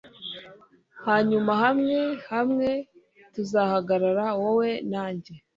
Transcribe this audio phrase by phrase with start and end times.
[1.05, 1.97] hanyuma hamwe
[2.31, 2.69] hamwe
[3.33, 5.33] tuzahagarara, wowe na njye